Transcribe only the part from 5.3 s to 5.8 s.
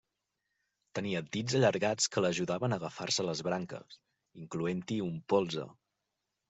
polze.